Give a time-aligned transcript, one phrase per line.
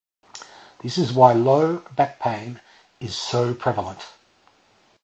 [0.81, 2.59] This is why low back pain
[2.99, 4.01] is so prevalent.